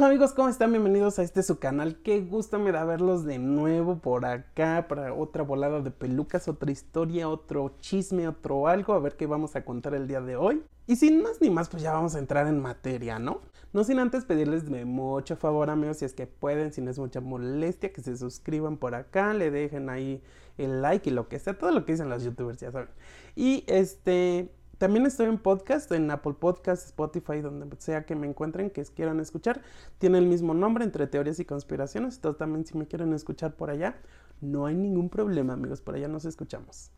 Hola 0.00 0.08
amigos, 0.08 0.32
¿cómo 0.32 0.48
están? 0.48 0.70
Bienvenidos 0.70 1.18
a 1.18 1.22
este 1.22 1.42
su 1.42 1.58
canal. 1.58 2.00
Qué 2.02 2.22
gusto 2.22 2.58
me 2.58 2.72
da 2.72 2.84
verlos 2.84 3.26
de 3.26 3.38
nuevo 3.38 3.98
por 3.98 4.24
acá 4.24 4.86
para 4.88 5.12
otra 5.12 5.42
volada 5.42 5.82
de 5.82 5.90
pelucas, 5.90 6.48
otra 6.48 6.70
historia, 6.70 7.28
otro 7.28 7.74
chisme, 7.80 8.26
otro 8.26 8.66
algo. 8.66 8.94
A 8.94 8.98
ver 8.98 9.18
qué 9.18 9.26
vamos 9.26 9.56
a 9.56 9.64
contar 9.66 9.92
el 9.92 10.08
día 10.08 10.22
de 10.22 10.36
hoy. 10.36 10.62
Y 10.86 10.96
sin 10.96 11.20
más 11.22 11.42
ni 11.42 11.50
más, 11.50 11.68
pues 11.68 11.82
ya 11.82 11.92
vamos 11.92 12.14
a 12.14 12.18
entrar 12.18 12.46
en 12.46 12.60
materia, 12.60 13.18
¿no? 13.18 13.42
No 13.74 13.84
sin 13.84 13.98
antes 13.98 14.24
pedirles 14.24 14.64
de 14.70 14.86
mucho 14.86 15.36
favor, 15.36 15.68
amigos, 15.68 15.98
si 15.98 16.06
es 16.06 16.14
que 16.14 16.26
pueden, 16.26 16.72
si 16.72 16.80
no 16.80 16.90
es 16.90 16.98
mucha 16.98 17.20
molestia, 17.20 17.92
que 17.92 18.00
se 18.00 18.16
suscriban 18.16 18.78
por 18.78 18.94
acá, 18.94 19.34
le 19.34 19.50
dejen 19.50 19.90
ahí 19.90 20.22
el 20.56 20.80
like 20.80 21.10
y 21.10 21.12
lo 21.12 21.28
que 21.28 21.38
sea, 21.38 21.58
todo 21.58 21.72
lo 21.72 21.84
que 21.84 21.92
dicen 21.92 22.08
los 22.08 22.24
youtubers, 22.24 22.58
ya 22.58 22.72
saben. 22.72 22.88
Y 23.36 23.64
este, 23.66 24.50
también 24.80 25.04
estoy 25.04 25.26
en 25.26 25.36
podcast, 25.36 25.92
en 25.92 26.10
Apple 26.10 26.32
Podcast, 26.40 26.86
Spotify, 26.86 27.42
donde 27.42 27.68
sea 27.80 28.06
que 28.06 28.16
me 28.16 28.26
encuentren, 28.26 28.70
que 28.70 28.82
quieran 28.86 29.20
escuchar. 29.20 29.60
Tiene 29.98 30.16
el 30.16 30.24
mismo 30.24 30.54
nombre, 30.54 30.84
entre 30.84 31.06
teorías 31.06 31.38
y 31.38 31.44
conspiraciones. 31.44 32.16
Entonces 32.16 32.38
también 32.38 32.64
si 32.64 32.78
me 32.78 32.86
quieren 32.86 33.12
escuchar 33.12 33.56
por 33.56 33.68
allá, 33.68 34.00
no 34.40 34.64
hay 34.64 34.74
ningún 34.74 35.10
problema, 35.10 35.52
amigos. 35.52 35.82
Por 35.82 35.96
allá 35.96 36.08
nos 36.08 36.24
escuchamos. 36.24 36.92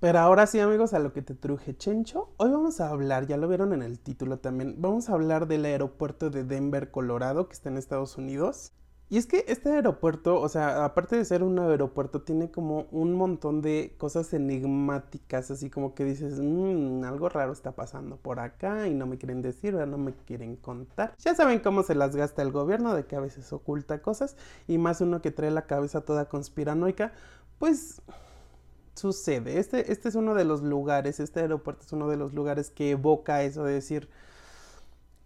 Pero 0.00 0.18
ahora 0.18 0.48
sí, 0.48 0.58
amigos, 0.58 0.94
a 0.94 0.98
lo 0.98 1.12
que 1.12 1.22
te 1.22 1.36
truje, 1.36 1.76
Chencho. 1.76 2.34
Hoy 2.38 2.50
vamos 2.50 2.80
a 2.80 2.88
hablar, 2.88 3.28
ya 3.28 3.36
lo 3.36 3.46
vieron 3.46 3.72
en 3.72 3.82
el 3.82 4.00
título 4.00 4.40
también, 4.40 4.74
vamos 4.78 5.08
a 5.08 5.12
hablar 5.12 5.46
del 5.46 5.64
aeropuerto 5.64 6.30
de 6.30 6.42
Denver, 6.42 6.90
Colorado, 6.90 7.46
que 7.46 7.54
está 7.54 7.68
en 7.68 7.76
Estados 7.76 8.18
Unidos. 8.18 8.72
Y 9.10 9.16
es 9.16 9.26
que 9.26 9.46
este 9.48 9.70
aeropuerto, 9.70 10.38
o 10.38 10.48
sea, 10.50 10.84
aparte 10.84 11.16
de 11.16 11.24
ser 11.24 11.42
un 11.42 11.58
aeropuerto, 11.58 12.20
tiene 12.20 12.50
como 12.50 12.86
un 12.90 13.14
montón 13.14 13.62
de 13.62 13.94
cosas 13.96 14.34
enigmáticas, 14.34 15.50
así 15.50 15.70
como 15.70 15.94
que 15.94 16.04
dices, 16.04 16.40
mmm, 16.40 17.04
algo 17.04 17.30
raro 17.30 17.52
está 17.52 17.72
pasando 17.72 18.18
por 18.18 18.38
acá 18.38 18.86
y 18.86 18.92
no 18.92 19.06
me 19.06 19.16
quieren 19.16 19.40
decir, 19.40 19.72
no 19.74 19.96
me 19.96 20.12
quieren 20.12 20.56
contar. 20.56 21.14
Ya 21.20 21.34
saben 21.34 21.60
cómo 21.60 21.84
se 21.84 21.94
las 21.94 22.14
gasta 22.16 22.42
el 22.42 22.52
gobierno, 22.52 22.94
de 22.94 23.06
que 23.06 23.16
a 23.16 23.20
veces 23.20 23.50
oculta 23.50 24.02
cosas, 24.02 24.36
y 24.66 24.76
más 24.76 25.00
uno 25.00 25.22
que 25.22 25.30
trae 25.30 25.50
la 25.50 25.66
cabeza 25.66 26.02
toda 26.02 26.28
conspiranoica, 26.28 27.12
pues 27.58 28.02
sucede. 28.94 29.58
Este, 29.58 29.90
este 29.90 30.10
es 30.10 30.16
uno 30.16 30.34
de 30.34 30.44
los 30.44 30.62
lugares, 30.62 31.18
este 31.18 31.40
aeropuerto 31.40 31.86
es 31.86 31.92
uno 31.94 32.08
de 32.08 32.18
los 32.18 32.34
lugares 32.34 32.70
que 32.70 32.90
evoca 32.90 33.42
eso 33.42 33.64
de 33.64 33.72
decir, 33.72 34.10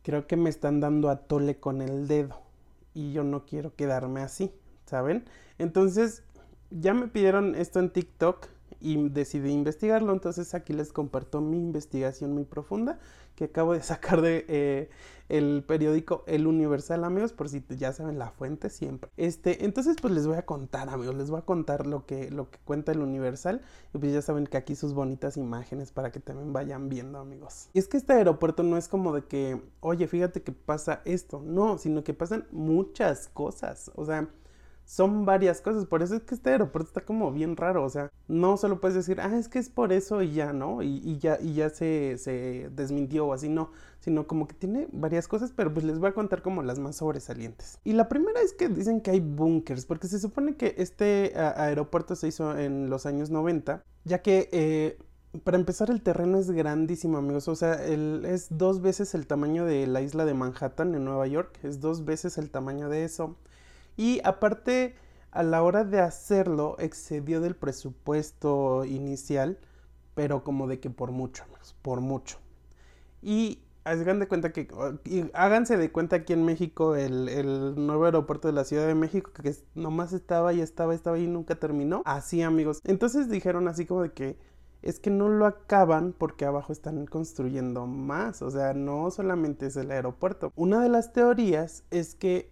creo 0.05 0.29
que 0.29 0.37
me 0.37 0.51
están 0.51 0.79
dando 0.79 1.11
a 1.11 1.17
tole 1.17 1.59
con 1.59 1.83
el 1.83 2.07
dedo 2.07 2.52
y 2.95 3.13
yo 3.13 3.25
no 3.25 3.45
quiero 3.45 3.75
quedarme 3.75 4.21
así, 4.21 4.53
¿saben? 4.87 5.25
Entonces, 5.59 6.25
ya 6.71 6.95
me 6.95 7.09
pidieron 7.09 7.55
esto 7.55 7.81
en 7.81 7.91
TikTok 7.91 8.49
y 8.81 9.09
decidí 9.09 9.53
investigarlo, 9.53 10.13
entonces 10.13 10.55
aquí 10.55 10.73
les 10.73 10.93
comparto 10.93 11.41
mi 11.41 11.59
investigación 11.59 12.33
muy 12.33 12.45
profunda 12.45 12.99
que 13.35 13.45
acabo 13.45 13.73
de 13.73 13.83
sacar 13.83 14.21
de 14.21 14.45
eh, 14.49 14.91
el 15.29 15.65
periódico 15.67 16.25
El 16.27 16.47
Universal, 16.47 17.05
amigos, 17.05 17.33
por 17.33 17.49
si 17.49 17.65
ya 17.71 17.93
saben 17.93 18.19
la 18.19 18.31
fuente 18.31 18.69
siempre. 18.69 19.11
Este, 19.17 19.65
entonces 19.65 19.97
pues 20.01 20.13
les 20.13 20.27
voy 20.27 20.37
a 20.37 20.45
contar, 20.45 20.91
amigos, 20.91 21.15
les 21.15 21.31
voy 21.31 21.39
a 21.39 21.43
contar 21.43 21.87
lo 21.87 22.05
que, 22.05 22.31
lo 22.31 22.51
que 22.51 22.59
cuenta 22.65 22.93
el 22.93 23.01
Universal 23.01 23.63
y 23.95 23.99
pues 23.99 24.13
ya 24.13 24.21
saben 24.21 24.47
que 24.47 24.57
aquí 24.57 24.77
sus 24.77 24.93
bonitas 24.93 25.37
imágenes 25.37 25.93
para 25.93 26.13
que 26.13 26.21
también 26.21 26.53
vayan 26.53 26.89
viendo, 26.89 27.19
amigos. 27.19 27.71
Y 27.73 27.79
es 27.79 27.89
que 27.89 27.97
este 27.97 28.13
aeropuerto 28.13 28.63
no 28.63 28.77
es 28.77 28.89
como 28.89 29.15
de 29.15 29.25
que, 29.25 29.61
oye, 29.81 30.07
fíjate 30.07 30.43
que 30.43 30.53
pasa 30.53 31.01
esto, 31.05 31.43
no, 31.45 31.79
sino 31.79 32.05
que 32.05 32.15
pasan 32.15 32.47
muchas 32.51 33.29
cosas, 33.29 33.91
o 33.95 34.05
sea, 34.05 34.29
son 34.93 35.25
varias 35.25 35.63
cosas. 35.63 35.87
Por 35.87 36.03
eso 36.03 36.15
es 36.17 36.23
que 36.23 36.35
este 36.35 36.51
aeropuerto 36.51 36.89
está 36.89 37.01
como 37.01 37.33
bien 37.33 37.57
raro. 37.57 37.83
O 37.83 37.89
sea, 37.89 38.13
no 38.29 38.59
solo 38.59 38.79
puedes 38.79 38.95
decir, 38.95 39.23
ah, 39.23 39.39
es 39.39 39.49
que 39.49 39.59
es 39.59 39.71
por 39.71 39.91
eso 39.91 40.21
y 40.23 40.35
ya, 40.35 40.53
¿no? 40.53 40.83
Y, 40.83 41.17
ya, 41.17 41.39
y 41.41 41.55
ya 41.55 41.71
se, 41.71 42.19
se, 42.19 42.69
desmintió 42.75 43.27
o 43.27 43.33
así, 43.33 43.49
no. 43.49 43.71
Sino 44.01 44.27
como 44.27 44.47
que 44.47 44.55
tiene 44.55 44.89
varias 44.93 45.29
cosas, 45.29 45.51
pero 45.57 45.73
pues 45.73 45.87
les 45.87 45.99
voy 45.99 46.11
a 46.11 46.13
contar 46.13 46.43
como 46.43 46.63
las 46.63 46.79
más 46.79 46.97
sobresalientes. 46.97 47.79
Y 47.85 47.95
la 47.95 48.11
primera 48.11 48.43
es 48.43 48.53
que 48.53 48.69
dicen 48.69 49.01
que 49.01 49.13
hay 49.13 49.21
búnkers, 49.21 49.87
porque 49.87 50.09
se 50.09 50.21
supone 50.21 50.57
que 50.57 50.75
este 50.77 51.33
aeropuerto 51.37 52.15
se 52.15 52.29
hizo 52.29 52.59
en 52.59 52.91
los 52.91 53.07
años 53.07 53.31
90, 53.31 53.83
ya 54.05 54.21
que... 54.21 54.51
Eh, 54.53 54.99
para 55.45 55.57
empezar, 55.57 55.89
el 55.91 56.03
terreno 56.03 56.37
es 56.37 56.51
grandísimo, 56.51 57.17
amigos. 57.17 57.49
O 57.49 57.57
sea, 57.57 57.83
es 57.83 58.49
dos 58.51 58.83
veces 58.83 59.15
el 59.15 59.27
tamaño 59.27 59.65
de 59.65 59.87
la 59.87 60.03
isla 60.03 60.27
de 60.27 60.35
Manhattan 60.35 60.95
en 60.95 61.07
Nueva 61.07 61.27
York. 61.27 61.59
Es 61.63 61.81
dos 61.81 62.05
veces 62.05 62.37
el 62.37 62.51
tamaño 62.51 62.91
de 62.91 63.05
eso. 63.05 63.39
Y 63.97 64.21
aparte, 64.25 64.95
a 65.31 65.43
la 65.43 65.63
hora 65.63 65.85
de 65.85 66.01
hacerlo, 66.01 66.77
excedió 66.79 67.41
del 67.41 67.57
presupuesto 67.57 68.85
inicial, 68.85 69.59
pero 70.15 70.45
como 70.45 70.67
de 70.67 70.81
que 70.81 70.91
por 70.91 71.11
mucho, 71.11 71.45
por 71.83 72.01
mucho. 72.01 72.39
Y 73.23 73.63
hagan 73.85 74.21
de 74.21 74.29
cuenta 74.29 74.53
que, 74.53 74.69
háganse 75.35 75.77
de 75.77 75.91
cuenta 75.91 76.17
aquí 76.17 76.33
en 76.33 76.45
México 76.45 76.97
el, 76.97 77.29
el, 77.29 77.75
nuevo 77.75 78.05
aeropuerto 78.05 78.49
de 78.49 78.55
la 78.55 78.65
Ciudad 78.65 78.87
de 78.87 78.95
México, 78.95 79.31
que 79.33 79.55
nomás 79.75 80.13
estaba 80.13 80.53
y 80.53 80.61
estaba, 80.61 80.95
estaba 80.95 81.19
y 81.19 81.27
nunca 81.27 81.57
terminó. 81.57 82.03
Así, 82.05 82.43
amigos. 82.43 82.81
Entonces 82.85 83.29
dijeron 83.29 83.69
así 83.69 83.87
como 83.87 84.03
de 84.03 84.13
que 84.13 84.37
es 84.83 84.99
que 84.99 85.11
no 85.11 85.29
lo 85.29 85.47
acaban 85.47 86.13
porque 86.13 86.45
abajo 86.45 86.73
están 86.73 87.07
construyendo 87.07 87.87
más. 87.87 88.43
O 88.43 88.51
sea, 88.51 88.75
no 88.75 89.11
solamente 89.11 89.67
es 89.67 89.77
el 89.77 89.91
aeropuerto. 89.91 90.53
Una 90.57 90.83
de 90.83 90.89
las 90.89 91.13
teorías 91.13 91.85
es 91.91 92.15
que 92.15 92.52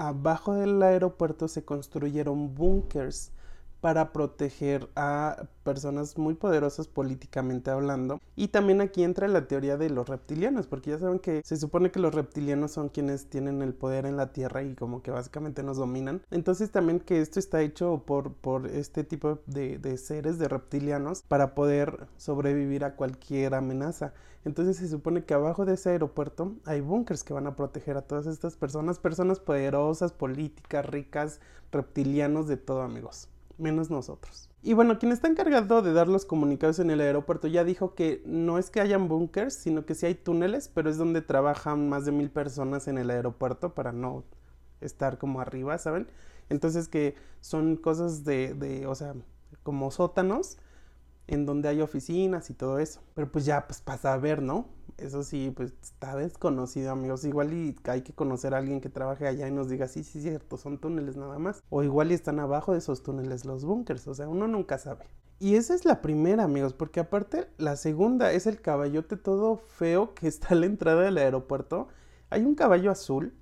abajo 0.00 0.54
del 0.54 0.82
aeropuerto 0.82 1.46
se 1.46 1.62
construyeron 1.62 2.54
búnkers 2.54 3.32
para 3.80 4.12
proteger 4.12 4.88
a 4.94 5.44
personas 5.64 6.18
muy 6.18 6.34
poderosas 6.34 6.88
políticamente 6.88 7.70
hablando. 7.70 8.20
Y 8.36 8.48
también 8.48 8.80
aquí 8.80 9.02
entra 9.02 9.28
la 9.28 9.46
teoría 9.46 9.76
de 9.76 9.90
los 9.90 10.08
reptilianos, 10.08 10.66
porque 10.66 10.90
ya 10.90 10.98
saben 10.98 11.18
que 11.18 11.42
se 11.44 11.56
supone 11.56 11.90
que 11.90 12.00
los 12.00 12.14
reptilianos 12.14 12.72
son 12.72 12.88
quienes 12.88 13.26
tienen 13.26 13.62
el 13.62 13.74
poder 13.74 14.06
en 14.06 14.16
la 14.16 14.32
Tierra 14.32 14.62
y 14.62 14.74
como 14.74 15.02
que 15.02 15.10
básicamente 15.10 15.62
nos 15.62 15.78
dominan. 15.78 16.22
Entonces 16.30 16.70
también 16.70 17.00
que 17.00 17.20
esto 17.20 17.38
está 17.38 17.62
hecho 17.62 18.02
por, 18.06 18.34
por 18.34 18.66
este 18.66 19.04
tipo 19.04 19.38
de, 19.46 19.78
de 19.78 19.96
seres, 19.96 20.38
de 20.38 20.48
reptilianos, 20.48 21.22
para 21.22 21.54
poder 21.54 22.06
sobrevivir 22.16 22.84
a 22.84 22.96
cualquier 22.96 23.54
amenaza. 23.54 24.12
Entonces 24.44 24.78
se 24.78 24.88
supone 24.88 25.24
que 25.24 25.34
abajo 25.34 25.66
de 25.66 25.74
ese 25.74 25.90
aeropuerto 25.90 26.54
hay 26.64 26.80
búnkers 26.80 27.24
que 27.24 27.34
van 27.34 27.46
a 27.46 27.56
proteger 27.56 27.96
a 27.98 28.02
todas 28.02 28.26
estas 28.26 28.56
personas, 28.56 28.98
personas 28.98 29.38
poderosas, 29.38 30.12
políticas, 30.12 30.86
ricas, 30.86 31.40
reptilianos, 31.70 32.48
de 32.48 32.56
todo 32.56 32.82
amigos 32.82 33.28
menos 33.60 33.90
nosotros. 33.90 34.48
Y 34.62 34.72
bueno, 34.74 34.98
quien 34.98 35.12
está 35.12 35.28
encargado 35.28 35.82
de 35.82 35.92
dar 35.92 36.08
los 36.08 36.24
comunicados 36.24 36.78
en 36.80 36.90
el 36.90 37.00
aeropuerto 37.00 37.48
ya 37.48 37.64
dijo 37.64 37.94
que 37.94 38.22
no 38.26 38.58
es 38.58 38.70
que 38.70 38.80
hayan 38.80 39.08
bunkers, 39.08 39.54
sino 39.54 39.86
que 39.86 39.94
sí 39.94 40.06
hay 40.06 40.14
túneles, 40.14 40.68
pero 40.68 40.90
es 40.90 40.98
donde 40.98 41.22
trabajan 41.22 41.88
más 41.88 42.04
de 42.04 42.12
mil 42.12 42.30
personas 42.30 42.88
en 42.88 42.98
el 42.98 43.10
aeropuerto 43.10 43.74
para 43.74 43.92
no 43.92 44.24
estar 44.80 45.18
como 45.18 45.40
arriba, 45.40 45.78
¿saben? 45.78 46.08
Entonces 46.48 46.88
que 46.88 47.14
son 47.40 47.76
cosas 47.76 48.24
de, 48.24 48.54
de 48.54 48.86
o 48.86 48.94
sea, 48.94 49.14
como 49.62 49.90
sótanos 49.90 50.58
en 51.26 51.46
donde 51.46 51.68
hay 51.68 51.80
oficinas 51.80 52.50
y 52.50 52.54
todo 52.54 52.78
eso. 52.78 53.00
Pero 53.14 53.30
pues 53.30 53.44
ya, 53.44 53.66
pues 53.66 53.80
pasa 53.80 54.12
a 54.12 54.18
ver, 54.18 54.42
¿no? 54.42 54.68
Eso 55.00 55.22
sí, 55.22 55.50
pues 55.54 55.72
está 55.82 56.14
desconocido, 56.14 56.90
amigos. 56.90 57.24
Igual 57.24 57.52
y 57.54 57.76
hay 57.84 58.02
que 58.02 58.12
conocer 58.12 58.54
a 58.54 58.58
alguien 58.58 58.80
que 58.80 58.90
trabaje 58.90 59.26
allá 59.26 59.48
y 59.48 59.50
nos 59.50 59.68
diga, 59.68 59.88
sí, 59.88 60.04
sí, 60.04 60.20
cierto, 60.20 60.56
son 60.56 60.78
túneles 60.78 61.16
nada 61.16 61.38
más. 61.38 61.62
O 61.70 61.82
igual 61.82 62.10
y 62.10 62.14
están 62.14 62.38
abajo 62.38 62.72
de 62.72 62.78
esos 62.78 63.02
túneles 63.02 63.44
los 63.44 63.64
búnkers, 63.64 64.06
o 64.08 64.14
sea, 64.14 64.28
uno 64.28 64.46
nunca 64.46 64.78
sabe. 64.78 65.06
Y 65.38 65.54
esa 65.54 65.74
es 65.74 65.86
la 65.86 66.02
primera, 66.02 66.44
amigos, 66.44 66.74
porque 66.74 67.00
aparte 67.00 67.48
la 67.56 67.76
segunda 67.76 68.30
es 68.32 68.46
el 68.46 68.60
caballote 68.60 69.16
todo 69.16 69.56
feo 69.56 70.12
que 70.14 70.28
está 70.28 70.48
a 70.50 70.54
la 70.54 70.66
entrada 70.66 71.00
del 71.02 71.16
aeropuerto. 71.16 71.88
Hay 72.28 72.42
un 72.42 72.54
caballo 72.54 72.90
azul 72.90 73.32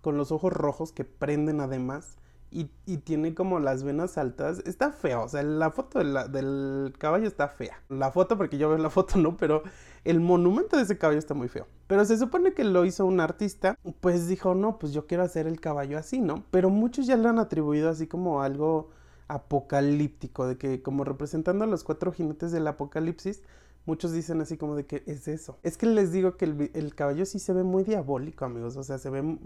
con 0.00 0.16
los 0.16 0.32
ojos 0.32 0.52
rojos 0.52 0.92
que 0.92 1.04
prenden 1.04 1.60
además 1.60 2.16
y, 2.54 2.96
tiene 2.98 3.34
como 3.34 3.58
las 3.58 3.82
venas 3.82 4.16
altas. 4.16 4.62
Está 4.64 4.92
feo, 4.92 5.24
o 5.24 5.28
sea, 5.28 5.42
la 5.42 5.72
foto 5.72 5.98
del 5.98 6.94
caballo 6.98 7.26
está 7.26 7.48
fea. 7.48 7.82
La 7.88 8.12
foto, 8.12 8.38
porque 8.38 8.58
yo 8.58 8.68
veo 8.68 8.78
la 8.78 8.90
foto, 8.90 9.18
no, 9.18 9.36
pero 9.36 9.64
el 10.04 10.20
monumento 10.20 10.76
de 10.76 10.84
ese 10.84 10.96
caballo 10.96 11.18
está 11.18 11.34
muy 11.34 11.48
feo. 11.48 11.66
Pero 11.88 12.04
se 12.04 12.16
supone 12.16 12.54
que 12.54 12.62
lo 12.62 12.84
hizo 12.84 13.06
un 13.06 13.18
artista, 13.18 13.76
pues 14.00 14.28
dijo, 14.28 14.54
no, 14.54 14.78
pues 14.78 14.92
yo 14.92 15.06
quiero 15.06 15.24
hacer 15.24 15.48
el 15.48 15.60
caballo 15.60 15.98
así, 15.98 16.20
¿no? 16.20 16.44
Pero 16.52 16.70
muchos 16.70 17.06
ya 17.06 17.16
lo 17.16 17.28
han 17.28 17.40
atribuido 17.40 17.90
así 17.90 18.06
como 18.06 18.40
algo 18.40 18.90
apocalíptico, 19.26 20.46
de 20.46 20.56
que 20.56 20.80
como 20.80 21.02
representando 21.02 21.64
a 21.64 21.66
los 21.66 21.82
cuatro 21.82 22.12
jinetes 22.12 22.52
del 22.52 22.68
apocalipsis, 22.68 23.42
muchos 23.84 24.12
dicen 24.12 24.40
así 24.40 24.56
como 24.56 24.76
de 24.76 24.86
que 24.86 25.02
es 25.06 25.26
eso. 25.26 25.58
Es 25.64 25.76
que 25.76 25.86
les 25.86 26.12
digo 26.12 26.36
que 26.36 26.44
el, 26.44 26.94
caballo 26.94 27.26
sí 27.26 27.40
se 27.40 27.52
ve 27.52 27.64
muy 27.64 27.82
diabólico, 27.82 28.44
amigos, 28.44 28.76
o 28.76 28.84
sea, 28.84 28.98
se 28.98 29.10
ve... 29.10 29.38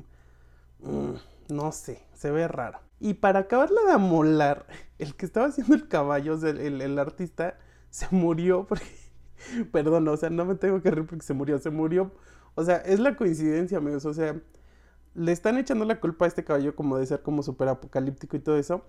Mm, 0.81 1.15
no 1.49 1.73
sé, 1.73 2.03
se 2.15 2.31
ve 2.31 2.49
raro. 2.49 2.81
Y 3.01 3.15
para 3.15 3.41
acabarla 3.41 3.83
de 3.85 3.93
amolar, 3.93 4.67
el 4.99 5.15
que 5.15 5.27
estaba 5.27 5.47
haciendo 5.47 5.75
el 5.75 5.89
caballo, 5.89 6.35
el, 6.47 6.99
artista, 6.99 7.59
se 7.91 8.07
murió. 8.11 8.67
Perdón, 9.73 10.09
o 10.09 10.17
sea, 10.17 10.31
no 10.31 10.45
me 10.45 10.57
tengo 10.57 10.83
que 10.83 10.91
reír 10.91 11.07
porque 11.07 11.25
se 11.25 11.35
murió, 11.35 11.59
se 11.59 11.71
murió. 11.71 12.13
O 12.55 12.65
sea, 12.65 12.77
es 12.79 12.99
la 12.99 13.17
coincidencia, 13.17 13.79
amigos. 13.79 14.05
O 14.05 14.15
sea, 14.15 14.41
le 15.15 15.33
están 15.33 15.59
echando 15.59 15.85
la 15.85 16.01
culpa 16.01 16.25
a 16.25 16.29
este 16.29 16.45
caballo 16.45 16.75
como 16.75 16.99
de 16.99 17.07
ser 17.07 17.23
como 17.23 17.43
súper 17.43 17.69
apocalíptico 17.69 18.37
y 18.37 18.41
todo 18.41 18.59
eso. 18.59 18.85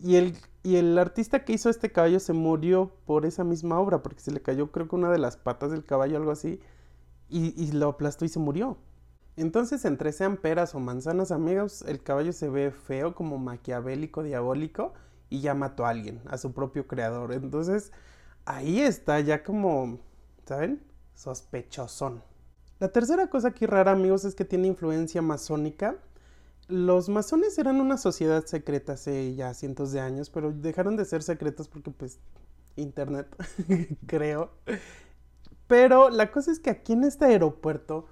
Y 0.00 0.16
el, 0.16 0.36
y 0.62 0.76
el 0.76 0.96
artista 0.98 1.44
que 1.44 1.52
hizo 1.52 1.68
este 1.70 1.92
caballo 1.92 2.20
se 2.20 2.32
murió 2.32 2.92
por 3.04 3.26
esa 3.26 3.44
misma 3.44 3.78
obra, 3.78 4.02
porque 4.02 4.20
se 4.20 4.32
le 4.32 4.40
cayó 4.40 4.70
creo 4.72 4.88
que 4.88 4.96
una 4.96 5.10
de 5.10 5.18
las 5.18 5.36
patas 5.36 5.72
del 5.72 5.84
caballo, 5.84 6.16
algo 6.16 6.30
así, 6.30 6.60
y, 7.28 7.54
y 7.62 7.72
lo 7.72 7.88
aplastó 7.88 8.24
y 8.24 8.28
se 8.28 8.38
murió. 8.38 8.78
Entonces, 9.40 9.86
entre 9.86 10.12
sean 10.12 10.36
peras 10.36 10.74
o 10.74 10.80
manzanas, 10.80 11.30
amigos, 11.30 11.82
el 11.88 12.02
caballo 12.02 12.32
se 12.32 12.50
ve 12.50 12.70
feo, 12.70 13.14
como 13.14 13.38
maquiavélico, 13.38 14.22
diabólico, 14.22 14.92
y 15.30 15.40
ya 15.40 15.54
mató 15.54 15.86
a 15.86 15.90
alguien, 15.90 16.20
a 16.26 16.36
su 16.36 16.52
propio 16.52 16.86
creador. 16.86 17.32
Entonces, 17.32 17.90
ahí 18.44 18.80
está 18.80 19.18
ya 19.20 19.42
como, 19.42 19.98
¿saben? 20.44 20.82
Sospechosón. 21.14 22.22
La 22.80 22.88
tercera 22.88 23.28
cosa 23.28 23.48
aquí 23.48 23.64
rara, 23.64 23.92
amigos, 23.92 24.26
es 24.26 24.34
que 24.34 24.44
tiene 24.44 24.66
influencia 24.68 25.22
masónica. 25.22 25.96
Los 26.68 27.08
masones 27.08 27.56
eran 27.58 27.80
una 27.80 27.96
sociedad 27.96 28.44
secreta 28.44 28.92
hace 28.92 29.34
ya 29.34 29.54
cientos 29.54 29.90
de 29.92 30.00
años, 30.00 30.28
pero 30.28 30.52
dejaron 30.52 30.96
de 30.96 31.06
ser 31.06 31.22
secretos 31.22 31.66
porque, 31.66 31.90
pues, 31.90 32.18
internet, 32.76 33.26
creo. 34.06 34.50
Pero 35.66 36.10
la 36.10 36.30
cosa 36.30 36.52
es 36.52 36.60
que 36.60 36.68
aquí 36.68 36.92
en 36.92 37.04
este 37.04 37.24
aeropuerto 37.24 38.06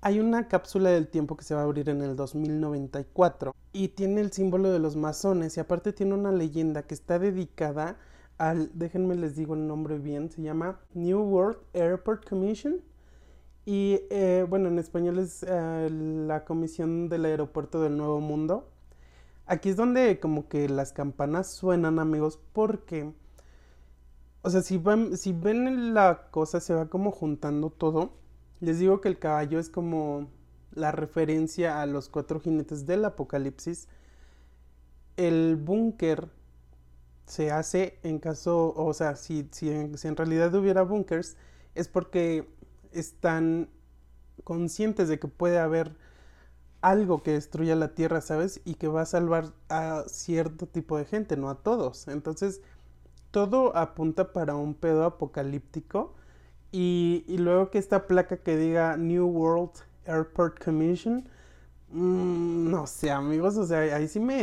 hay 0.00 0.20
una 0.20 0.48
cápsula 0.48 0.90
del 0.90 1.08
tiempo 1.08 1.36
que 1.36 1.44
se 1.44 1.54
va 1.54 1.60
a 1.60 1.64
abrir 1.64 1.88
en 1.88 2.02
el 2.02 2.16
2094 2.16 3.54
y 3.72 3.88
tiene 3.88 4.20
el 4.20 4.32
símbolo 4.32 4.70
de 4.70 4.78
los 4.78 4.96
masones 4.96 5.56
y 5.56 5.60
aparte 5.60 5.92
tiene 5.92 6.14
una 6.14 6.32
leyenda 6.32 6.82
que 6.82 6.94
está 6.94 7.18
dedicada 7.18 7.96
al, 8.38 8.70
déjenme 8.74 9.14
les 9.14 9.36
digo 9.36 9.54
el 9.54 9.66
nombre 9.66 9.98
bien, 9.98 10.30
se 10.30 10.42
llama 10.42 10.80
New 10.94 11.20
World 11.20 11.58
Airport 11.74 12.28
Commission 12.28 12.80
y 13.66 14.00
eh, 14.10 14.46
bueno, 14.48 14.68
en 14.68 14.78
español 14.78 15.18
es 15.18 15.44
eh, 15.46 15.88
la 15.90 16.44
Comisión 16.44 17.08
del 17.08 17.26
Aeropuerto 17.26 17.82
del 17.82 17.96
Nuevo 17.96 18.20
Mundo. 18.20 18.70
Aquí 19.46 19.68
es 19.68 19.76
donde 19.76 20.18
como 20.18 20.48
que 20.48 20.68
las 20.68 20.92
campanas 20.92 21.48
suenan 21.50 21.98
amigos 21.98 22.40
porque 22.52 23.12
o 24.42 24.50
sea, 24.50 24.62
si, 24.62 24.80
si 25.16 25.32
ven 25.32 25.94
la 25.94 26.30
cosa, 26.30 26.60
se 26.60 26.74
va 26.74 26.86
como 26.86 27.10
juntando 27.10 27.70
todo. 27.70 28.12
Les 28.60 28.78
digo 28.78 29.00
que 29.00 29.08
el 29.08 29.18
caballo 29.18 29.58
es 29.58 29.68
como 29.68 30.28
la 30.72 30.92
referencia 30.92 31.80
a 31.82 31.86
los 31.86 32.08
cuatro 32.08 32.40
jinetes 32.40 32.86
del 32.86 33.04
apocalipsis. 33.04 33.88
El 35.16 35.56
búnker 35.56 36.30
se 37.26 37.50
hace 37.50 37.98
en 38.02 38.18
caso, 38.18 38.74
o 38.76 38.92
sea, 38.92 39.16
si, 39.16 39.48
si, 39.52 39.70
si 39.96 40.08
en 40.08 40.16
realidad 40.16 40.54
hubiera 40.54 40.82
búnkers, 40.82 41.36
es 41.74 41.88
porque 41.88 42.48
están 42.92 43.68
conscientes 44.44 45.08
de 45.08 45.18
que 45.18 45.28
puede 45.28 45.58
haber 45.58 45.96
algo 46.80 47.22
que 47.22 47.32
destruya 47.32 47.76
la 47.76 47.94
tierra, 47.94 48.20
¿sabes? 48.20 48.60
Y 48.64 48.74
que 48.74 48.88
va 48.88 49.02
a 49.02 49.06
salvar 49.06 49.52
a 49.68 50.04
cierto 50.08 50.66
tipo 50.66 50.96
de 50.98 51.04
gente, 51.04 51.36
no 51.36 51.50
a 51.50 51.62
todos. 51.62 52.08
Entonces, 52.08 52.62
todo 53.30 53.76
apunta 53.76 54.32
para 54.32 54.56
un 54.56 54.74
pedo 54.74 55.04
apocalíptico. 55.04 56.14
Y, 56.72 57.24
luego 57.38 57.70
que 57.70 57.78
esta 57.78 58.06
placa 58.06 58.36
que 58.38 58.56
diga 58.56 58.96
New 58.96 59.26
World 59.26 59.72
Airport 60.06 60.62
Commission, 60.62 61.28
mm, 61.90 62.70
no 62.70 62.86
sé, 62.86 63.10
amigos, 63.10 63.56
o 63.56 63.66
sea, 63.66 63.80
ahí 63.96 64.08
sí 64.08 64.20
me. 64.20 64.40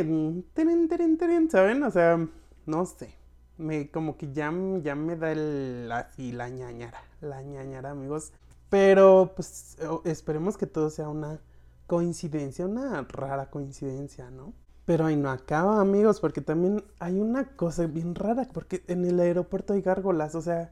¿Saben? 1.50 1.83
O 1.83 1.91
sea, 1.91 2.27
no 2.65 2.85
sé. 2.85 3.15
Me, 3.57 3.89
como 3.89 4.18
que 4.18 4.31
ya, 4.33 4.53
ya 4.83 4.95
me 4.95 5.15
da 5.15 5.31
el, 5.31 5.89
así 5.91 6.31
la 6.31 6.50
ñañara, 6.50 7.01
la 7.21 7.41
ñañara, 7.41 7.91
amigos. 7.91 8.33
Pero 8.69 9.31
pues 9.35 9.77
esperemos 10.03 10.57
que 10.57 10.68
todo 10.68 10.89
sea 10.89 11.09
una 11.09 11.39
coincidencia, 11.88 12.65
una 12.65 13.01
rara 13.03 13.50
coincidencia, 13.50 14.30
¿no? 14.30 14.53
Pero 14.85 15.06
ahí 15.06 15.15
no 15.15 15.30
acaba, 15.31 15.81
amigos, 15.81 16.19
porque 16.19 16.41
también 16.41 16.83
hay 17.00 17.19
una 17.19 17.56
cosa 17.56 17.88
bien 17.88 18.15
rara, 18.15 18.47
porque 18.53 18.83
en 18.88 19.06
el 19.06 19.19
aeropuerto 19.19 19.73
hay 19.73 19.81
gárgolas, 19.81 20.35
o 20.35 20.41
sea, 20.41 20.71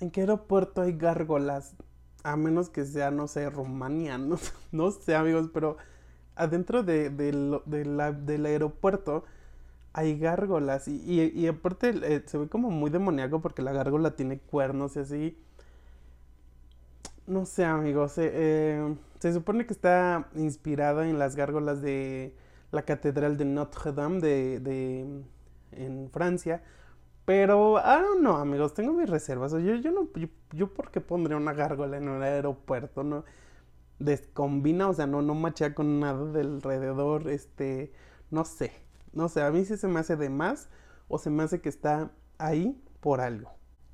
¿en 0.00 0.10
qué 0.10 0.20
aeropuerto 0.22 0.82
hay 0.82 0.96
gárgolas? 0.96 1.74
A 2.24 2.36
menos 2.36 2.68
que 2.68 2.84
sea, 2.84 3.10
no 3.10 3.28
sé, 3.28 3.48
Rumania, 3.50 4.18
no, 4.72 4.90
sé, 4.90 5.14
amigos, 5.14 5.50
pero 5.52 5.76
adentro 6.36 6.82
de, 6.82 7.10
del 7.10 8.46
aeropuerto 8.46 9.24
hay 9.92 10.18
gárgolas 10.18 10.86
y, 10.86 11.46
aparte 11.48 11.92
eh, 12.02 12.22
se 12.26 12.38
ve 12.38 12.48
como 12.48 12.70
muy 12.70 12.90
demoníaco 12.90 13.40
porque 13.40 13.62
la 13.62 13.72
gárgola 13.72 14.14
tiene 14.14 14.38
cuernos 14.38 14.96
y 14.96 15.00
así. 15.00 15.38
No 17.26 17.44
sé, 17.44 17.64
amigos, 17.64 18.16
eh, 18.18 18.30
eh, 18.32 18.96
se 19.18 19.32
supone 19.34 19.66
que 19.66 19.72
está 19.72 20.28
inspirada 20.34 21.08
en 21.08 21.18
las 21.18 21.36
gárgolas 21.36 21.82
de 21.82 22.34
la 22.70 22.82
Catedral 22.82 23.36
de 23.36 23.44
Notre 23.44 23.92
Dame 23.92 24.20
de, 24.20 25.22
en 25.72 26.10
Francia. 26.10 26.62
Pero, 27.28 27.76
I 27.76 28.00
don't 28.00 28.20
know, 28.20 28.36
amigos, 28.36 28.72
tengo 28.72 28.94
mis 28.94 29.10
reservas. 29.10 29.52
Yo, 29.52 29.58
yo 29.58 29.92
no, 29.92 30.08
yo, 30.54 30.72
por 30.72 30.90
qué 30.90 31.02
pondría 31.02 31.36
una 31.36 31.52
gárgola 31.52 31.98
en 31.98 32.08
un 32.08 32.22
aeropuerto, 32.22 33.04
¿no? 33.04 33.26
Descombina, 33.98 34.88
o 34.88 34.94
sea, 34.94 35.06
no, 35.06 35.20
no 35.20 35.34
machea 35.34 35.74
con 35.74 36.00
nada 36.00 36.24
del 36.24 36.54
alrededor, 36.54 37.28
este, 37.28 37.92
no 38.30 38.46
sé, 38.46 38.72
no 39.12 39.28
sé, 39.28 39.42
a 39.42 39.50
mí 39.50 39.62
sí 39.66 39.76
se 39.76 39.88
me 39.88 40.00
hace 40.00 40.16
de 40.16 40.30
más 40.30 40.70
o 41.06 41.18
se 41.18 41.28
me 41.28 41.42
hace 41.42 41.60
que 41.60 41.68
está 41.68 42.10
ahí 42.38 42.82
por 43.00 43.20
algo. 43.20 43.50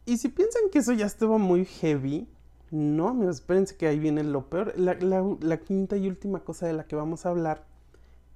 Y 0.06 0.19
si 0.19 0.28
piensan 0.28 0.70
que 0.70 0.78
eso 0.78 0.92
ya 0.92 1.06
estuvo 1.06 1.40
muy 1.40 1.64
heavy, 1.64 2.28
no, 2.70 3.08
amigos, 3.08 3.38
espérense 3.40 3.76
que 3.76 3.88
ahí 3.88 3.98
viene 3.98 4.22
lo 4.22 4.48
peor. 4.48 4.75
La, 4.78 4.94
la 5.40 5.56
quinta 5.56 5.96
y 5.96 6.06
última 6.06 6.44
cosa 6.44 6.69
de 6.69 6.75
la 6.75 6.86
que 6.86 6.94
vamos 6.94 7.26
a 7.26 7.31
hablar 7.31 7.66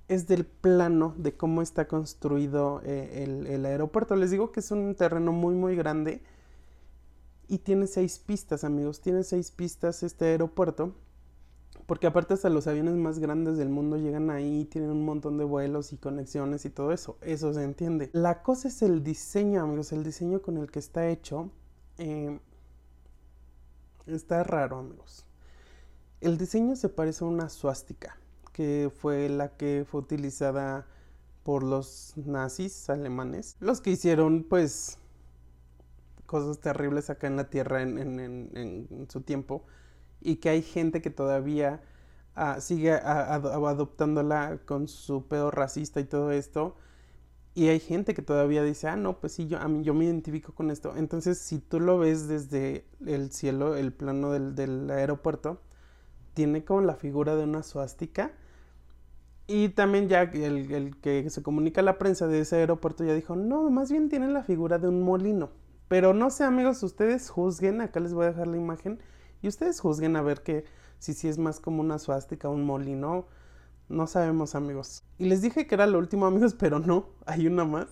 es 0.08 0.26
del 0.26 0.46
plano 0.46 1.14
de 1.18 1.36
cómo 1.36 1.60
está 1.60 1.86
construido 1.86 2.80
eh, 2.84 3.44
el, 3.48 3.64
aeropuerto. 3.66 4.16
Les 4.16 4.30
digo 4.30 4.52
que 4.52 4.60
es 4.60 4.70
un 4.70 4.94
terreno 4.94 5.32
muy 5.32 5.54
muy 5.54 5.76
grande 5.76 6.22
y 7.46 7.58
tiene 7.58 7.86
seis 7.86 8.18
pistas, 8.18 8.64
amigos. 8.64 9.00
Tiene 9.00 9.22
seis 9.22 9.50
pistas 9.50 10.02
este 10.02 10.26
aeropuerto. 10.26 10.94
Porque 11.86 12.06
aparte 12.06 12.34
hasta 12.34 12.50
los 12.50 12.66
aviones 12.66 12.94
más 12.96 13.18
grandes 13.18 13.56
del 13.56 13.70
mundo 13.70 13.96
llegan 13.96 14.28
ahí, 14.30 14.66
tienen 14.66 14.90
un 14.90 15.06
montón 15.06 15.38
de 15.38 15.44
vuelos 15.44 15.92
y 15.92 15.96
conexiones 15.96 16.64
y 16.64 16.70
todo 16.70 16.92
eso. 16.92 17.16
Eso 17.22 17.52
se 17.54 17.62
entiende. 17.62 18.10
La 18.12 18.42
cosa 18.42 18.68
es 18.68 18.82
el 18.82 19.02
diseño, 19.02 19.62
amigos. 19.62 19.92
El 19.92 20.04
diseño 20.04 20.42
con 20.42 20.58
el 20.58 20.70
que 20.70 20.78
está 20.78 21.08
hecho. 21.08 21.50
Eh, 21.98 22.38
está 24.06 24.42
raro, 24.42 24.78
amigos. 24.78 25.24
El 26.20 26.36
diseño 26.36 26.76
se 26.76 26.88
parece 26.88 27.24
a 27.24 27.28
una 27.28 27.48
suástica 27.48 28.18
que 28.58 28.90
fue 28.92 29.28
la 29.28 29.50
que 29.50 29.86
fue 29.88 30.00
utilizada 30.00 30.84
por 31.44 31.62
los 31.62 32.14
nazis 32.16 32.90
alemanes, 32.90 33.56
los 33.60 33.80
que 33.80 33.90
hicieron 33.90 34.42
pues 34.42 34.98
cosas 36.26 36.58
terribles 36.58 37.08
acá 37.08 37.28
en 37.28 37.36
la 37.36 37.50
tierra 37.50 37.82
en, 37.82 39.06
su 39.08 39.20
tiempo. 39.20 39.64
Y 40.20 40.36
que 40.38 40.48
hay 40.48 40.62
gente 40.62 41.00
que 41.00 41.10
todavía 41.10 41.80
ah, 42.34 42.60
sigue 42.60 42.94
adoptándola 42.94 44.58
con 44.66 44.88
su 44.88 45.28
pedo 45.28 45.52
racista 45.52 46.00
y 46.00 46.04
todo 46.04 46.32
esto. 46.32 46.74
Y 47.54 47.68
hay 47.68 47.78
gente 47.78 48.12
que 48.12 48.22
todavía 48.22 48.64
dice, 48.64 48.88
ah, 48.88 48.96
no, 48.96 49.20
pues 49.20 49.34
sí, 49.34 49.46
yo, 49.46 49.60
a 49.60 49.68
mí, 49.68 49.84
yo 49.84 49.94
me 49.94 50.04
identifico 50.04 50.52
con 50.52 50.72
esto. 50.72 50.96
Entonces, 50.96 51.38
si 51.38 51.60
tú 51.60 51.78
lo 51.78 51.96
ves 51.96 52.26
desde 52.26 52.86
el 53.06 53.30
cielo, 53.30 53.76
el 53.76 53.92
plano 53.92 54.32
del, 54.32 54.56
del 54.56 54.90
aeropuerto, 54.90 55.60
tiene 56.34 56.64
como 56.64 56.80
la 56.80 56.96
figura 56.96 57.36
de 57.36 57.44
una 57.44 57.62
suástica 57.62 58.32
y 59.48 59.70
también 59.70 60.08
ya 60.08 60.22
el, 60.22 60.70
el, 60.70 60.96
que 61.00 61.28
se 61.30 61.42
comunica 61.42 61.80
a 61.80 61.84
la 61.84 61.96
prensa 61.98 62.26
de 62.26 62.40
ese 62.40 62.56
aeropuerto 62.56 63.02
ya 63.02 63.14
dijo, 63.14 63.34
no, 63.34 63.70
más 63.70 63.90
bien 63.90 64.10
tiene 64.10 64.28
la 64.28 64.42
figura 64.42 64.78
de 64.78 64.88
un 64.88 65.02
molino. 65.02 65.50
Pero 65.88 66.12
no 66.12 66.28
sé 66.28 66.44
amigos, 66.44 66.82
ustedes 66.82 67.30
juzguen, 67.30 67.80
acá 67.80 67.98
les 67.98 68.12
voy 68.12 68.26
a 68.26 68.28
dejar 68.28 68.46
la 68.46 68.58
imagen, 68.58 69.00
y 69.40 69.48
ustedes 69.48 69.80
juzguen 69.80 70.16
a 70.16 70.22
ver 70.22 70.42
que 70.42 70.66
si, 70.98 71.14
si 71.14 71.28
es 71.28 71.38
más 71.38 71.60
como 71.60 71.80
una 71.80 71.98
suástica, 71.98 72.50
un 72.50 72.66
molino, 72.66 73.26
no 73.88 74.06
sabemos 74.06 74.54
amigos. 74.54 75.02
Y 75.16 75.24
les 75.24 75.40
dije 75.40 75.66
que 75.66 75.74
era 75.74 75.86
lo 75.86 75.98
último 75.98 76.26
amigos, 76.26 76.54
pero 76.58 76.78
no, 76.78 77.06
hay 77.24 77.46
una 77.46 77.64
más. 77.64 77.88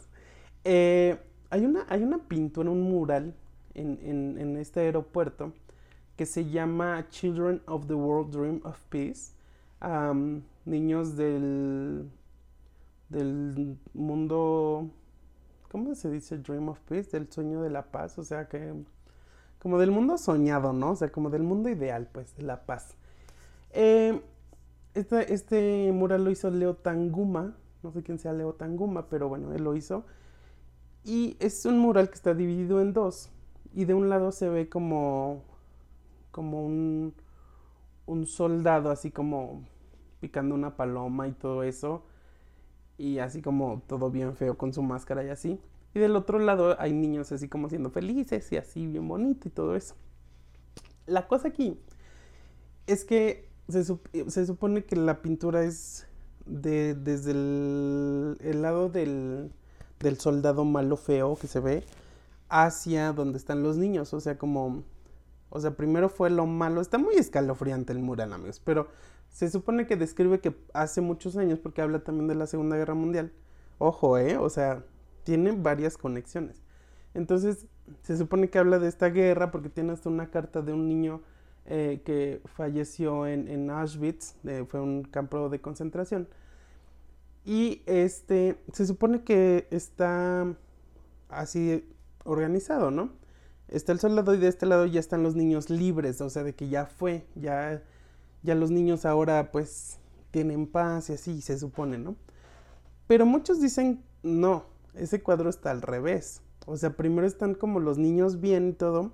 Eh, 0.64 1.18
hay, 1.48 1.64
una, 1.64 1.86
hay 1.88 2.02
una 2.02 2.18
pintura, 2.18 2.70
un 2.70 2.82
mural 2.82 3.34
en, 3.72 4.36
en 4.38 4.56
este 4.58 4.80
aeropuerto 4.80 5.54
que 6.16 6.26
se 6.26 6.50
llama 6.50 7.06
Children 7.08 7.62
of 7.66 7.86
the 7.86 7.94
World 7.94 8.30
Dream 8.30 8.60
of 8.64 8.78
Peace 8.90 9.32
niños 10.66 11.16
del, 11.16 12.10
del 13.08 13.78
mundo, 13.94 14.90
¿cómo 15.70 15.94
se 15.94 16.10
dice? 16.10 16.38
Dream 16.38 16.68
of 16.68 16.80
Peace, 16.80 17.10
del 17.10 17.30
sueño 17.30 17.62
de 17.62 17.70
la 17.70 17.90
paz, 17.90 18.18
o 18.18 18.24
sea 18.24 18.48
que, 18.48 18.74
como 19.60 19.78
del 19.78 19.90
mundo 19.90 20.18
soñado, 20.18 20.72
¿no? 20.72 20.90
O 20.90 20.96
sea, 20.96 21.10
como 21.10 21.30
del 21.30 21.42
mundo 21.42 21.68
ideal, 21.68 22.08
pues, 22.12 22.36
de 22.36 22.42
la 22.42 22.66
paz. 22.66 22.96
Este, 23.72 25.32
este 25.32 25.92
mural 25.92 26.24
lo 26.24 26.30
hizo 26.30 26.50
Leo 26.50 26.74
Tanguma, 26.74 27.56
no 27.82 27.92
sé 27.92 28.02
quién 28.02 28.18
sea 28.18 28.32
Leo 28.32 28.54
Tanguma, 28.54 29.08
pero 29.08 29.28
bueno, 29.28 29.52
él 29.52 29.62
lo 29.62 29.76
hizo. 29.76 30.04
Y 31.04 31.36
es 31.38 31.64
un 31.66 31.78
mural 31.78 32.08
que 32.08 32.16
está 32.16 32.34
dividido 32.34 32.80
en 32.80 32.92
dos. 32.92 33.30
Y 33.74 33.84
de 33.84 33.94
un 33.94 34.08
lado 34.08 34.32
se 34.32 34.48
ve 34.48 34.68
como, 34.68 35.42
como 36.32 36.64
un, 36.64 37.14
un 38.06 38.26
soldado, 38.26 38.90
así 38.90 39.10
como 39.10 39.62
picando 40.20 40.54
una 40.54 40.76
paloma 40.76 41.28
y 41.28 41.32
todo 41.32 41.62
eso. 41.62 42.04
Y 42.98 43.18
así 43.18 43.42
como 43.42 43.82
todo 43.86 44.10
bien 44.10 44.36
feo 44.36 44.56
con 44.56 44.72
su 44.72 44.82
máscara 44.82 45.24
y 45.24 45.28
así. 45.28 45.60
Y 45.94 45.98
del 45.98 46.16
otro 46.16 46.38
lado 46.38 46.76
hay 46.78 46.92
niños 46.92 47.32
así 47.32 47.48
como 47.48 47.68
siendo 47.68 47.90
felices 47.90 48.50
y 48.52 48.56
así 48.56 48.86
bien 48.86 49.08
bonito 49.08 49.48
y 49.48 49.50
todo 49.50 49.76
eso. 49.76 49.94
La 51.06 51.26
cosa 51.28 51.48
aquí 51.48 51.78
es 52.86 53.04
que 53.04 53.48
se, 53.68 54.46
supone 54.46 54.84
que 54.84 54.96
la 54.96 55.22
pintura 55.22 55.64
es 55.64 56.06
de, 56.44 56.94
desde 56.94 57.32
el, 57.32 58.62
lado 58.62 58.88
del, 58.88 59.50
del 59.98 60.18
soldado 60.18 60.64
malo 60.64 60.96
feo 60.96 61.36
que 61.36 61.46
se 61.46 61.60
ve 61.60 61.84
hacia 62.48 63.12
donde 63.12 63.38
están 63.38 63.62
los 63.62 63.76
niños. 63.76 64.12
O 64.14 64.20
sea, 64.20 64.38
como. 64.38 64.84
O 65.50 65.60
sea, 65.60 65.76
primero 65.76 66.08
fue 66.08 66.30
lo 66.30 66.46
malo. 66.46 66.80
Está 66.80 66.98
muy 66.98 67.14
escalofriante 67.16 67.92
el 67.92 68.00
mural, 68.00 68.32
amigos. 68.32 68.60
Pero 68.64 68.88
se 69.28 69.50
supone 69.50 69.86
que 69.86 69.96
describe 69.96 70.40
que 70.40 70.56
hace 70.72 71.00
muchos 71.00 71.36
años, 71.36 71.58
porque 71.58 71.82
habla 71.82 72.00
también 72.00 72.28
de 72.28 72.34
la 72.34 72.46
Segunda 72.46 72.76
Guerra 72.76 72.94
Mundial. 72.94 73.32
Ojo, 73.78 74.18
¿eh? 74.18 74.36
O 74.38 74.48
sea, 74.48 74.84
tiene 75.24 75.52
varias 75.52 75.98
conexiones. 75.98 76.62
Entonces, 77.14 77.66
se 78.02 78.16
supone 78.16 78.48
que 78.48 78.58
habla 78.58 78.78
de 78.78 78.88
esta 78.88 79.08
guerra 79.08 79.50
porque 79.50 79.68
tiene 79.68 79.92
hasta 79.92 80.08
una 80.08 80.30
carta 80.30 80.62
de 80.62 80.72
un 80.72 80.88
niño 80.88 81.22
eh, 81.66 82.00
que 82.04 82.40
falleció 82.44 83.26
en, 83.26 83.70
Auschwitz, 83.70 84.36
fue 84.68 84.80
un 84.80 85.02
campo 85.02 85.48
de 85.48 85.60
concentración. 85.60 86.28
Y 87.44 87.82
este, 87.86 88.58
se 88.72 88.86
supone 88.86 89.22
que 89.22 89.66
está 89.70 90.46
así 91.28 91.88
organizado, 92.24 92.90
¿no? 92.90 93.10
Está 93.68 93.92
el 93.92 94.00
soldado 94.00 94.34
y 94.34 94.38
de 94.38 94.48
este 94.48 94.66
lado 94.66 94.86
ya 94.86 95.00
están 95.00 95.22
los 95.22 95.34
niños 95.34 95.70
libres, 95.70 96.20
o 96.20 96.30
sea, 96.30 96.44
de 96.44 96.54
que 96.54 96.68
ya 96.68 96.86
fue, 96.86 97.26
ya, 97.34 97.82
ya 98.42 98.54
los 98.54 98.70
niños 98.70 99.04
ahora 99.04 99.50
pues 99.50 99.98
tienen 100.30 100.66
paz 100.66 101.10
y 101.10 101.14
así, 101.14 101.40
se 101.40 101.58
supone, 101.58 101.98
¿no? 101.98 102.14
Pero 103.06 103.26
muchos 103.26 103.60
dicen, 103.60 104.02
no, 104.22 104.64
ese 104.94 105.22
cuadro 105.22 105.50
está 105.50 105.70
al 105.70 105.82
revés. 105.82 106.42
O 106.66 106.76
sea, 106.76 106.96
primero 106.96 107.26
están 107.26 107.54
como 107.54 107.80
los 107.80 107.98
niños 107.98 108.40
bien 108.40 108.68
y 108.68 108.72
todo, 108.72 109.12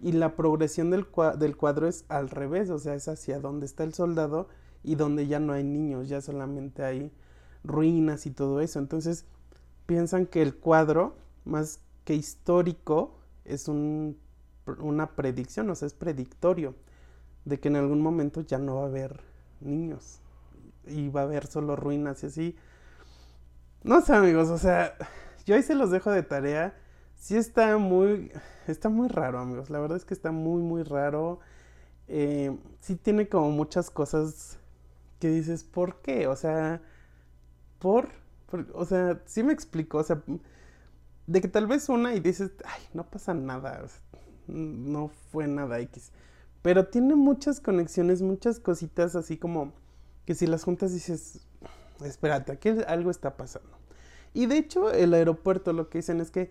y 0.00 0.12
la 0.12 0.36
progresión 0.36 0.90
del, 0.90 1.06
del 1.38 1.56
cuadro 1.56 1.88
es 1.88 2.04
al 2.08 2.28
revés, 2.28 2.70
o 2.70 2.78
sea, 2.78 2.94
es 2.94 3.08
hacia 3.08 3.40
donde 3.40 3.66
está 3.66 3.84
el 3.84 3.94
soldado 3.94 4.48
y 4.82 4.94
donde 4.94 5.26
ya 5.26 5.40
no 5.40 5.52
hay 5.52 5.64
niños, 5.64 6.08
ya 6.08 6.20
solamente 6.20 6.84
hay 6.84 7.12
ruinas 7.64 8.26
y 8.26 8.30
todo 8.30 8.60
eso. 8.60 8.78
Entonces, 8.78 9.24
piensan 9.86 10.26
que 10.26 10.42
el 10.42 10.54
cuadro, 10.56 11.16
más 11.44 11.80
que 12.04 12.14
histórico, 12.14 13.16
es 13.48 13.68
un, 13.68 14.18
una 14.78 15.14
predicción, 15.14 15.70
o 15.70 15.74
sea, 15.74 15.86
es 15.86 15.94
predictorio 15.94 16.74
de 17.44 17.60
que 17.60 17.68
en 17.68 17.76
algún 17.76 18.00
momento 18.00 18.40
ya 18.42 18.58
no 18.58 18.76
va 18.76 18.82
a 18.82 18.86
haber 18.86 19.20
niños 19.60 20.20
y 20.86 21.08
va 21.08 21.22
a 21.22 21.24
haber 21.24 21.46
solo 21.46 21.76
ruinas 21.76 22.22
y 22.22 22.26
así. 22.26 22.56
No 23.82 24.00
sé, 24.00 24.14
amigos, 24.14 24.48
o 24.48 24.58
sea, 24.58 24.96
yo 25.46 25.54
ahí 25.54 25.62
se 25.62 25.74
los 25.74 25.90
dejo 25.90 26.10
de 26.10 26.22
tarea. 26.22 26.76
Sí 27.16 27.36
está 27.36 27.78
muy, 27.78 28.32
está 28.66 28.88
muy 28.88 29.08
raro, 29.08 29.38
amigos. 29.38 29.70
La 29.70 29.78
verdad 29.80 29.96
es 29.96 30.04
que 30.04 30.14
está 30.14 30.32
muy, 30.32 30.62
muy 30.62 30.82
raro. 30.82 31.40
Eh, 32.08 32.56
sí 32.80 32.96
tiene 32.96 33.28
como 33.28 33.50
muchas 33.50 33.90
cosas 33.90 34.58
que 35.20 35.28
dices, 35.30 35.64
¿por 35.64 36.02
qué? 36.02 36.26
O 36.26 36.36
sea, 36.36 36.82
¿por? 37.78 38.10
o 38.74 38.84
sea, 38.84 39.22
sí 39.26 39.42
me 39.42 39.52
explico. 39.52 39.98
O 39.98 40.04
sea, 40.04 40.22
de 41.26 41.40
que 41.40 41.48
tal 41.48 41.66
vez 41.66 41.88
una 41.88 42.14
y 42.14 42.20
dices, 42.20 42.52
ay, 42.64 42.82
no 42.94 43.04
pasa 43.08 43.34
nada. 43.34 43.86
no 44.46 45.08
fue 45.30 45.46
nada 45.46 45.80
X. 45.80 46.12
Pero 46.62 46.86
tiene 46.86 47.14
muchas 47.14 47.60
conexiones, 47.60 48.22
muchas 48.22 48.58
cositas 48.58 49.16
así 49.16 49.36
como 49.36 49.72
que 50.24 50.34
si 50.34 50.46
las 50.46 50.64
juntas 50.64 50.92
dices, 50.92 51.46
espérate, 52.04 52.52
aquí 52.52 52.70
algo 52.86 53.10
está 53.10 53.36
pasando. 53.36 53.70
Y 54.34 54.46
de 54.46 54.58
hecho, 54.58 54.90
el 54.90 55.14
aeropuerto 55.14 55.72
lo 55.72 55.88
que 55.88 55.98
dicen 55.98 56.20
es 56.20 56.30
que 56.30 56.50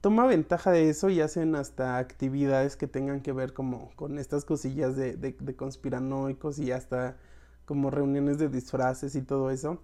toma 0.00 0.26
ventaja 0.26 0.70
de 0.70 0.88
eso 0.90 1.10
y 1.10 1.20
hacen 1.20 1.56
hasta 1.56 1.98
actividades 1.98 2.76
que 2.76 2.86
tengan 2.86 3.20
que 3.20 3.32
ver 3.32 3.52
como 3.52 3.90
con 3.96 4.18
estas 4.18 4.44
cosillas 4.44 4.94
de, 4.96 5.16
de, 5.16 5.56
conspiranoicos 5.56 6.58
y 6.58 6.70
hasta 6.70 7.16
como 7.64 7.90
reuniones 7.90 8.38
de 8.38 8.48
disfraces 8.48 9.16
y 9.16 9.22
todo 9.22 9.50
eso 9.50 9.82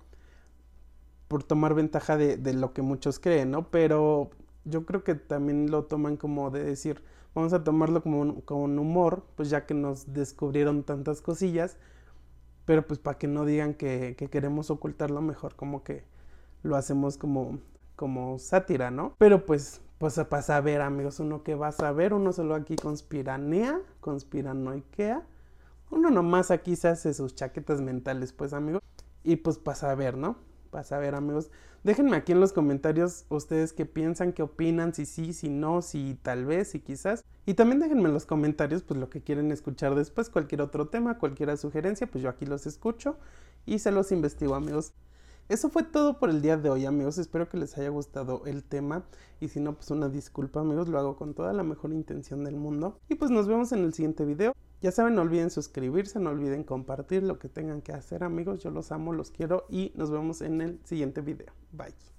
por 1.35 1.43
tomar 1.43 1.75
ventaja 1.75 2.17
de, 2.17 2.37
de, 2.37 2.55
lo 2.55 2.73
que 2.73 2.81
muchos 2.81 3.19
creen, 3.19 3.51
¿no? 3.51 3.69
Pero 3.73 4.31
yo 4.65 4.87
creo 4.87 5.03
que 5.03 5.17
también 5.17 5.69
lo 5.69 5.83
toman 5.83 6.17
como 6.17 6.53
de 6.53 6.63
decir, 6.63 7.03
vamos 7.35 7.53
a 7.53 7.65
tomarlo 7.65 8.05
como 8.05 8.43
con 8.43 8.79
humor, 8.79 9.25
pues 9.35 9.51
ya 9.51 9.67
que 9.67 9.75
nos 9.75 10.13
descubrieron 10.13 10.85
tantas 10.85 11.21
cosillas, 11.21 11.77
pero 12.67 12.87
pues 12.87 13.01
para 13.01 13.19
que 13.19 13.27
no 13.27 13.45
digan 13.45 13.75
que, 13.75 14.15
que 14.17 14.31
queremos 14.31 14.71
ocultarlo 14.71 15.21
mejor, 15.23 15.57
como 15.57 15.83
que 15.83 16.05
lo 16.63 16.77
hacemos 16.77 17.19
como, 17.19 17.59
como 17.97 18.39
sátira, 18.39 18.93
¿no? 18.93 19.17
Pero 19.19 19.45
pues, 19.45 19.81
pues 19.99 20.15
para 20.15 20.41
saber, 20.41 20.83
amigos, 20.83 21.19
uno 21.19 21.43
que 21.43 21.57
va 21.57 21.67
a 21.67 21.73
saber, 21.73 22.15
uno 22.15 22.33
solo 22.33 22.55
aquí 22.55 22.77
conspiranea, 22.77 23.81
conspiranoiquea, 23.99 25.27
uno 25.91 26.11
nomás 26.13 26.53
aquí 26.53 26.77
se 26.77 26.87
hace 26.87 27.13
sus 27.13 27.35
chaquetas 27.35 27.81
mentales, 27.81 28.33
pues, 28.33 28.53
amigos, 28.53 28.81
y 29.25 29.35
pues 29.35 29.59
para 29.59 29.75
saber, 29.75 30.17
¿no? 30.17 30.54
Para 30.75 30.83
saber, 30.83 31.15
amigos. 31.15 31.53
Déjenme 31.85 32.17
aquí 32.17 32.33
en 32.33 32.41
los 32.41 32.53
comentarios 32.53 33.27
ustedes 33.29 33.73
qué 33.73 33.87
piensan, 33.87 34.33
qué 34.33 34.43
opinan, 34.43 34.93
si 34.93 35.07
sí, 35.07 35.33
si 35.33 35.49
no, 35.49 35.83
si 35.83 36.19
tal 36.21 36.47
vez, 36.47 36.71
si 36.71 36.81
quizás. 36.81 37.25
Y 37.47 37.55
también 37.55 37.79
déjenme 37.79 38.09
en 38.09 38.13
los 38.13 38.27
comentarios 38.27 38.83
pues 38.83 38.99
lo 38.99 39.09
que 39.09 39.23
quieren 39.23 39.53
escuchar 39.53 39.95
después, 39.95 40.31
cualquier 40.31 40.63
otro 40.63 40.89
tema, 40.89 41.17
cualquier 41.17 41.57
sugerencia, 41.59 42.09
pues 42.09 42.25
yo 42.25 42.29
aquí 42.29 42.45
los 42.45 42.67
escucho 42.67 43.17
y 43.67 43.79
se 43.79 43.93
los 43.93 44.11
investigo, 44.11 44.57
amigos. 44.57 44.95
Eso 45.49 45.69
fue 45.69 45.85
todo 45.85 46.19
por 46.19 46.29
el 46.29 46.43
día 46.43 46.57
de 46.57 46.71
hoy, 46.71 46.87
amigos. 46.87 47.19
Espero 47.19 47.49
que 47.49 47.57
les 47.57 47.79
haya 47.79 47.91
gustado 47.91 48.43
el 48.47 48.65
tema. 48.65 49.05
Y 49.39 49.47
si 49.47 49.61
no, 49.61 49.77
pues 49.77 49.93
una 49.93 50.09
disculpa, 50.09 50.59
amigos. 50.59 50.89
Lo 50.89 50.99
hago 50.99 51.15
con 51.15 51.35
toda 51.35 51.53
la 51.53 51.63
mejor 51.63 51.93
intención 51.93 52.43
del 52.43 52.57
mundo. 52.57 52.99
Y 53.09 53.15
pues 53.15 53.31
nos 53.31 53.47
vemos 53.47 53.71
en 53.71 53.85
el 53.85 53.95
siguiente 53.95 54.25
video. 54.25 54.55
Ya 54.85 54.93
saben, 54.93 55.15
no 55.15 55.23
olviden 55.23 55.49
suscribirse, 55.49 56.21
no 56.21 56.29
olviden 56.29 56.63
compartir 56.63 57.23
lo 57.23 57.39
que 57.39 57.49
tengan 57.49 57.81
que 57.81 57.93
hacer, 57.93 58.23
amigos. 58.23 58.63
Yo 58.63 58.71
los 58.71 58.93
amo, 58.93 59.15
los 59.15 59.31
quiero 59.31 59.65
y 59.71 59.93
nos 59.95 60.11
vemos 60.11 60.43
en 60.43 60.61
el 60.61 60.79
siguiente 60.85 61.23
video. 61.23 61.55
Bye. 61.73 62.14